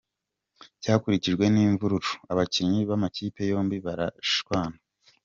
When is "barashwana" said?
3.85-4.77